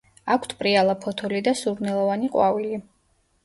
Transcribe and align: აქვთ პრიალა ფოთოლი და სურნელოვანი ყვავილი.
აქვთ 0.35 0.55
პრიალა 0.61 0.95
ფოთოლი 1.03 1.43
და 1.49 1.55
სურნელოვანი 1.61 2.33
ყვავილი. 2.39 2.85